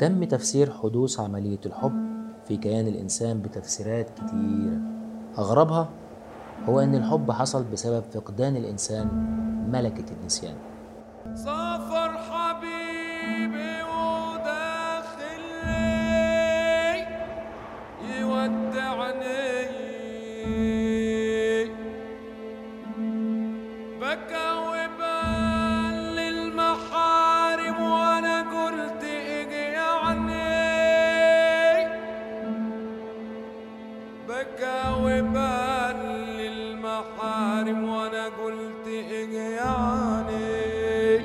[0.00, 1.92] تم تفسير حدوث عملية الحب
[2.48, 4.78] في كيان الإنسان بتفسيرات كتيرة.
[5.38, 5.88] أغربها
[6.68, 9.08] هو أن الحب حصل بسبب فقدان الإنسان
[9.72, 10.54] ملكة النسيان.
[11.34, 13.93] سافر حبيبي
[37.14, 41.20] للمحارم وأنا قلت أجي يعني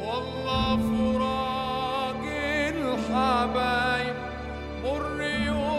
[0.00, 2.22] والله فراق
[2.68, 4.16] الحبايب
[4.84, 5.74] مر يوجعني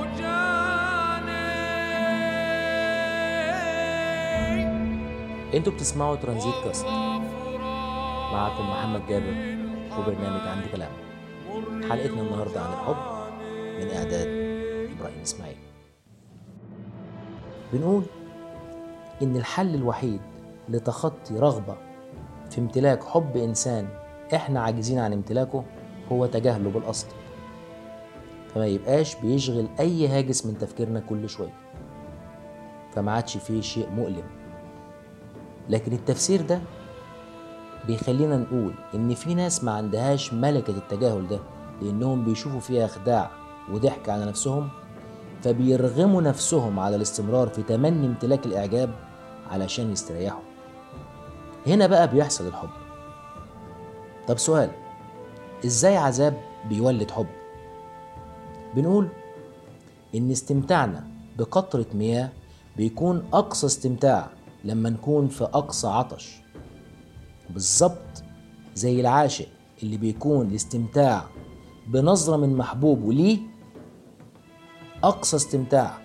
[5.54, 6.86] أنتوا بتسمعوا ترانزيت كاست.
[8.34, 9.36] معكم محمد جابر
[10.00, 10.92] وبرنامج عندي كلام.
[11.90, 12.98] حلقتنا النهاردة عن الحب
[13.80, 14.28] من إعداد
[14.98, 15.56] إبراهيم إسماعيل.
[17.78, 18.04] بنقول
[19.22, 20.20] إن الحل الوحيد
[20.70, 21.76] لتخطي رغبة
[22.50, 23.88] في امتلاك حب إنسان
[24.36, 25.64] إحنا عاجزين عن امتلاكه
[26.12, 27.08] هو تجاهله بالأصل.
[28.54, 31.54] فما يبقاش بيشغل أي هاجس من تفكيرنا كل شوية.
[32.94, 34.24] فما عادش فيه شيء مؤلم.
[35.70, 36.62] لكن التفسير ده
[37.88, 41.40] بيخلينا نقول إن في ناس ما عندهاش ملكة التجاهل ده
[41.82, 43.32] لأنهم بيشوفوا فيها خداع
[43.72, 44.70] وضحك على نفسهم
[45.44, 48.96] فبيرغموا نفسهم على الاستمرار في تمني امتلاك الإعجاب
[49.52, 50.42] علشان يستريحوا.
[51.68, 52.70] هنا بقى بيحصل الحب.
[54.28, 54.72] طب سؤال
[55.66, 56.38] إزاي عذاب
[56.70, 57.28] بيولد حب؟
[58.76, 59.08] بنقول
[60.16, 62.30] إن استمتاعنا بقطرة مياه
[62.78, 64.28] بيكون أقصى استمتاع
[64.64, 66.36] لما نكون في أقصى عطش.
[67.50, 68.24] بالظبط
[68.76, 69.48] زي العاشق
[69.84, 71.24] اللي بيكون الاستمتاع
[71.88, 73.40] بنظرة من محبوبه ليه
[75.06, 75.98] أقصى استمتاع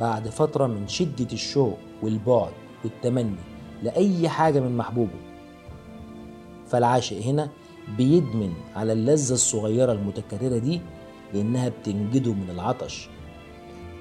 [0.00, 2.52] بعد فترة من شدة الشوق والبعد
[2.84, 3.36] والتمني
[3.82, 5.18] لأي حاجة من محبوبه.
[6.66, 7.48] فالعاشق هنا
[7.96, 10.80] بيدمن على اللذة الصغيرة المتكررة دي
[11.34, 13.08] لأنها بتنجده من العطش.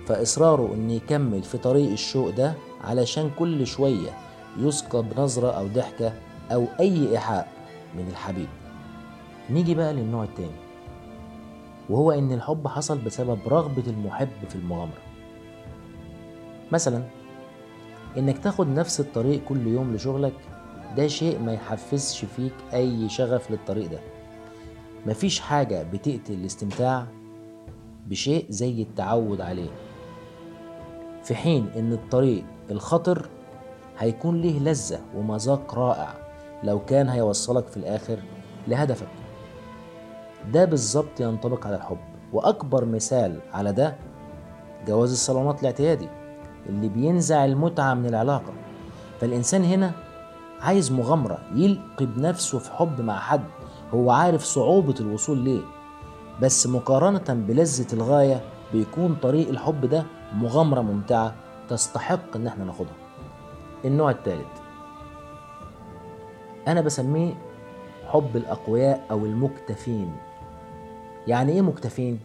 [0.07, 4.17] فإصراره إنه يكمل في طريق الشوق ده علشان كل شوية
[4.57, 6.13] يسقى بنظرة أو ضحكة
[6.51, 7.47] أو أي إيحاء
[7.95, 8.47] من الحبيب.
[9.49, 10.64] نيجي بقى للنوع التاني.
[11.89, 15.01] وهو إن الحب حصل بسبب رغبة المحب في المغامرة.
[16.71, 17.03] مثلا
[18.17, 20.33] إنك تاخد نفس الطريق كل يوم لشغلك
[20.97, 23.99] ده شيء ما يحفزش فيك أي شغف للطريق ده.
[25.05, 27.05] مفيش حاجة بتقتل الاستمتاع
[28.07, 29.69] بشيء زي التعود عليه.
[31.23, 33.29] في حين إن الطريق الخطر
[33.99, 36.13] هيكون ليه لذة ومذاق رائع
[36.63, 38.19] لو كان هيوصلك في الآخر
[38.67, 39.07] لهدفك.
[40.53, 41.97] ده بالظبط ينطبق على الحب.
[42.33, 43.95] وأكبر مثال على ده
[44.87, 46.09] جواز الصالونات الاعتيادي
[46.69, 48.53] اللي بينزع المتعة من العلاقة.
[49.21, 49.91] فالإنسان هنا
[50.61, 53.43] عايز مغامرة يلقي بنفسه في حب مع حد.
[53.93, 55.61] هو عارف صعوبة الوصول ليه.
[56.41, 58.41] بس مقارنة بلذة الغاية
[58.73, 61.33] بيكون طريق الحب ده مغامرة ممتعة
[61.69, 62.95] تستحق إن إحنا ناخدها.
[63.85, 64.47] النوع الثالث
[66.67, 67.33] أنا بسميه
[68.07, 70.15] حب الأقوياء أو المكتفين.
[71.27, 72.19] يعني إيه مكتفين؟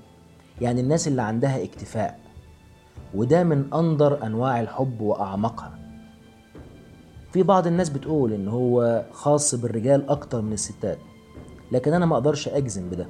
[0.60, 2.20] يعني الناس اللي عندها اكتفاء
[3.14, 5.78] وده من أندر أنواع الحب وأعمقها.
[7.32, 10.98] في بعض الناس بتقول إن هو خاص بالرجال أكتر من الستات
[11.72, 13.06] لكن أنا ما أقدرش أجزم بده.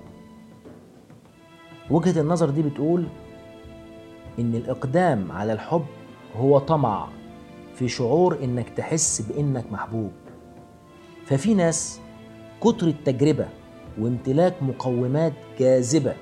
[1.90, 3.06] وجهة النظر دي بتقول
[4.38, 5.84] إن الإقدام على الحب
[6.36, 7.08] هو طمع
[7.74, 10.10] في شعور إنك تحس بإنك محبوب.
[11.26, 12.00] ففي ناس
[12.60, 13.48] كتر التجربة
[14.00, 16.15] وامتلاك مقومات جاذبة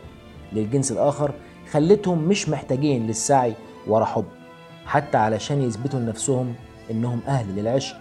[0.52, 1.32] للجنس الآخر
[1.70, 3.54] خلتهم مش محتاجين للسعي
[3.86, 4.24] ورا حب
[4.86, 6.54] حتى علشان يثبتوا لنفسهم
[6.90, 7.96] إنهم أهل للعشق.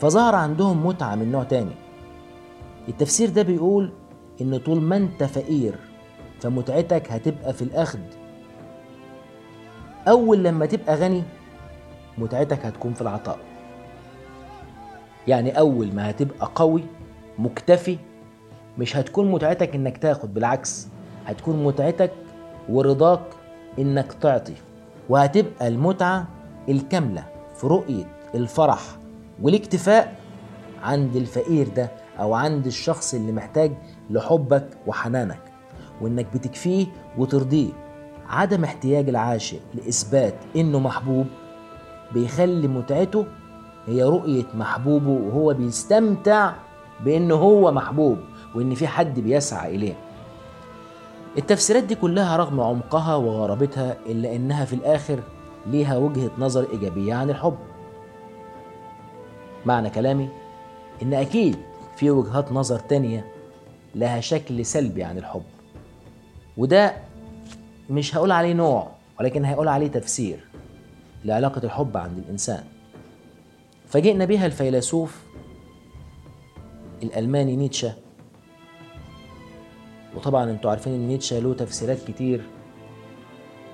[0.00, 1.74] فظهر عندهم متعة من نوع تاني.
[2.88, 3.92] التفسير ده بيقول
[4.40, 5.74] إن طول ما أنت فقير
[6.40, 7.98] فمتعتك هتبقى في الأخذ.
[10.08, 11.22] أول لما تبقى غني
[12.18, 13.38] متعتك هتكون في العطاء.
[15.28, 16.82] يعني أول ما هتبقى قوي
[17.38, 17.98] مكتفي
[18.78, 20.86] مش هتكون متعتك إنك تاخد بالعكس
[21.26, 22.12] هتكون متعتك
[22.68, 23.20] ورضاك
[23.78, 24.54] إنك تعطي.
[25.08, 26.28] وهتبقى المتعة
[26.68, 27.24] الكاملة
[27.56, 28.04] في رؤية
[28.34, 28.80] الفرح
[29.42, 30.16] والاكتفاء
[30.82, 31.90] عند الفقير ده
[32.20, 33.72] أو عند الشخص اللي محتاج
[34.10, 35.40] لحبك وحنانك.
[36.00, 36.86] وإنك بتكفيه
[37.18, 37.72] وترضيه.
[38.28, 41.26] عدم احتياج العاشق لإثبات إنه محبوب
[42.14, 43.26] بيخلي متعته
[43.86, 46.52] هي رؤية محبوبه وهو بيستمتع
[47.04, 48.18] بإنه هو محبوب.
[48.54, 49.94] وإن في حد بيسعى إليه.
[51.38, 55.22] التفسيرات دي كلها رغم عمقها وغرابتها إلا إنها في الآخر
[55.66, 57.56] ليها وجهة نظر إيجابية عن الحب.
[59.66, 60.28] معنى كلامي
[61.02, 61.56] إن أكيد
[61.96, 63.32] في وجهات نظر تانية
[63.94, 65.42] لها شكل سلبي عن الحب.
[66.56, 66.96] وده
[67.90, 68.90] مش هقول عليه نوع
[69.20, 70.44] ولكن هقول عليه تفسير
[71.24, 72.64] لعلاقة الحب عند الإنسان.
[73.88, 75.22] فجئنا بها الفيلسوف
[77.02, 78.03] الألماني نيتشه
[80.16, 82.40] وطبعا أنتوا عارفين إن نيتشه له تفسيرات كتير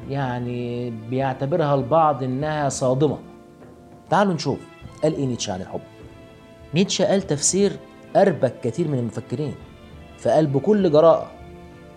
[0.08, 3.18] يعني بيعتبرها البعض إنها صادمة.
[4.10, 4.58] تعالوا نشوف
[5.02, 5.80] قال إيه نيتشه عن الحب؟
[6.74, 7.72] نيتشه قال تفسير
[8.16, 9.54] أربك كتير من المفكرين
[10.18, 11.30] فقال بكل جراءة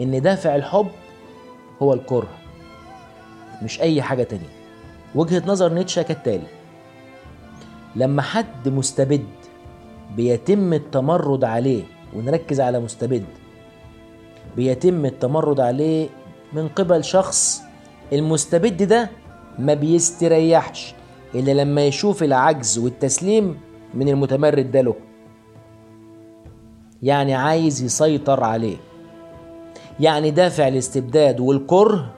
[0.02, 0.88] إن دافع الحب
[1.82, 2.30] هو الكره
[3.64, 4.50] مش أي حاجة تانية.
[5.16, 6.48] وجهة نظر نيتشه كالتالي
[7.96, 9.26] لما حد مستبد
[10.16, 11.84] بيتم التمرد عليه
[12.16, 13.26] ونركز على مستبد
[14.56, 16.10] بيتم التمرد عليه
[16.54, 17.62] من قبل شخص
[18.14, 19.10] المستبد ده
[19.60, 20.94] ما بيستريحش
[21.36, 23.60] إلا لما يشوف العجز والتسليم
[23.94, 24.96] من المتمرد ده له.
[27.04, 28.78] يعني عايز يسيطر عليه.
[30.00, 32.10] يعني دافع الاستبداد والكره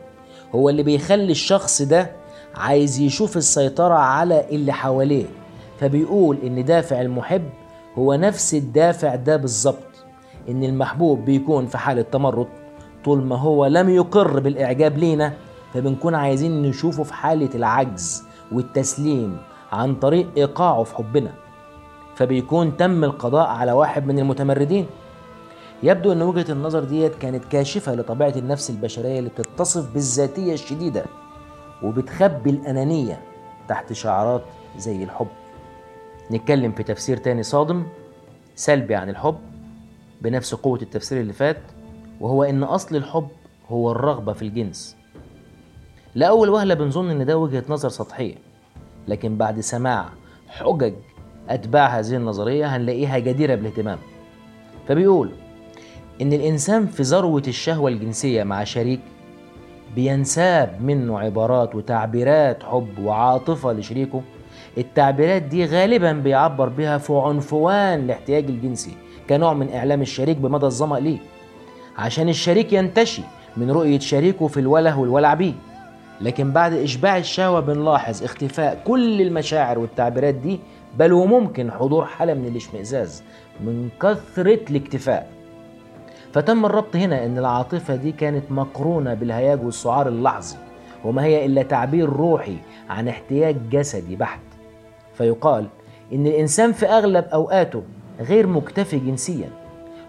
[0.56, 2.12] هو اللي بيخلي الشخص ده
[2.56, 5.26] عايز يشوف السيطرة على اللي حواليه.
[5.80, 7.50] فبيقول إن دافع المحب
[7.96, 9.95] هو نفس الدافع ده بالظبط.
[10.50, 12.48] إن المحبوب بيكون في حالة تمرد
[13.06, 15.34] طول ما هو لم يقر بالإعجاب لينا
[15.74, 19.38] فبنكون عايزين نشوفه في حالة العجز والتسليم
[19.72, 21.32] عن طريق إيقاعه في حبنا.
[22.16, 24.86] فبيكون تم القضاء على واحد من المتمردين.
[25.84, 31.06] يبدو إن وجهة النظر ديت كانت كاشفة لطبيعة النفس البشرية اللي بتتصف بالذاتية الشديدة
[31.84, 33.22] وبتخبي الأنانية
[33.68, 34.42] تحت شعارات
[34.78, 35.28] زي الحب.
[36.32, 37.84] نتكلم في تفسير تاني صادم
[38.56, 39.38] سلبي عن الحب.
[40.22, 41.62] بنفس قوة التفسير اللي فات
[42.20, 43.28] وهو إن أصل الحب
[43.70, 44.96] هو الرغبة في الجنس.
[46.16, 48.36] لاول وهلة بنظن إن ده وجهة نظر سطحية
[49.08, 50.10] لكن بعد سماع
[50.48, 50.94] حجج
[51.50, 53.98] اتباع هذه النظرية هنلاقيها جديرة بالاهتمام.
[54.88, 55.32] فبيقول
[56.22, 59.00] إن الإنسان في ذروة الشهوة الجنسية مع شريك
[59.96, 64.22] بينساب منه عبارات وتعبيرات حب وعاطفة لشريكه.
[64.78, 68.98] التعبيرات دي غالبا بيعبر بها في عنفوان الاحتياج الجنسي.
[69.30, 71.18] كنوع من إعلام الشريك بمدى الظمأ ليه.
[71.98, 73.22] عشان الشريك ينتشي
[73.58, 75.54] من رؤية شريكه في الوله والولع بيه
[76.22, 80.60] لكن بعد إشباع الشهوة بنلاحظ اختفاء كل المشاعر والتعبيرات دي
[80.98, 83.24] بل وممكن حضور حالة من الاشمئزاز
[83.62, 85.30] من كثرة الاكتفاء.
[86.34, 90.58] فتم الربط هنا إن العاطفة دي كانت مقرونة بالهياج والسعار اللحظي
[91.06, 92.58] وما هي إلا تعبير روحي
[92.90, 94.40] عن احتياج جسدي بحت.
[95.14, 95.68] فيقال
[96.14, 97.84] إن الإنسان في أغلب أوقاته
[98.20, 99.50] غير مكتفي جنسيا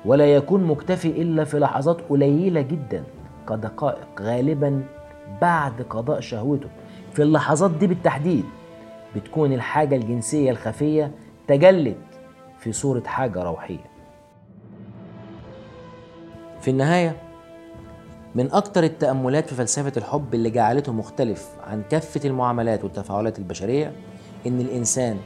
[0.04, 3.04] ولا يكون مكتفي إلا في لحظات قليلة جدا
[3.48, 4.82] كدقائق غالبا
[5.40, 6.68] بعد قضاء شهوته.
[7.12, 8.44] في اللحظات دي بالتحديد
[9.16, 11.10] بتكون الحاجة الجنسية الخفية
[11.48, 11.96] تجلت
[12.58, 13.84] في صورة حاجة روحية.
[16.60, 17.16] في النهاية
[18.34, 23.92] من أكتر التأملات في فلسفة الحب اللي جعلته مختلف عن كافة المعاملات والتفاعلات البشرية
[24.46, 25.18] إن الإنسان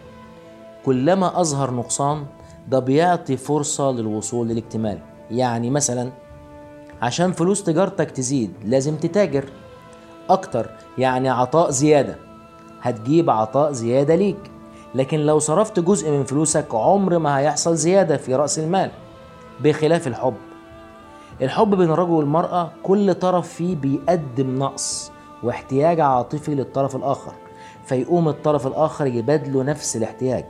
[0.84, 2.24] كلما أظهر نقصان
[2.68, 4.98] ده بيعطي فرصة للوصول للاكتمال.
[5.30, 6.12] يعني مثلا
[7.02, 9.44] عشان فلوس تجارتك تزيد لازم تتاجر
[10.30, 12.16] أكتر يعني عطاء زيادة.
[12.82, 14.50] هتجيب عطاء زيادة ليك.
[14.94, 18.90] لكن لو صرفت جزء من فلوسك عمر ما هيحصل زيادة في رأس المال
[19.60, 20.34] بخلاف الحب.
[21.42, 27.32] الحب بين الرجل والمرأة كل طرف فيه بيقدم نقص واحتياج عاطفي للطرف الآخر.
[27.84, 30.44] فيقوم الطرف الآخر يبادله نفس الاحتياج.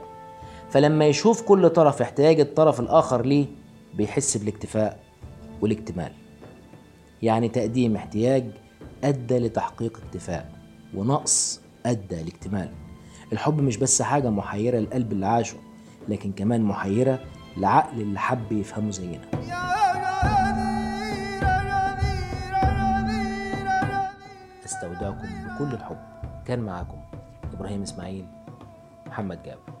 [0.71, 3.45] فلما يشوف كل طرف احتياج الطرف الآخر ليه
[3.93, 4.99] بيحس بالاكتفاء
[5.61, 6.11] والاكتمال.
[7.21, 8.45] يعني تقديم احتياج
[9.03, 10.51] أدى لتحقيق اكتفاء
[10.95, 12.71] ونقص أدى لاكتمال.
[13.33, 15.57] الحب مش بس حاجة محيرة للقلب اللي عاشه
[16.09, 17.19] لكن كمان محيرة
[17.57, 19.31] لعقل اللي حب يفهمه زينا.
[24.65, 25.97] أستودعكم بكل الحب.
[26.47, 26.97] كان معكم
[27.53, 28.25] إبراهيم إسماعيل
[29.07, 29.80] محمد جابر.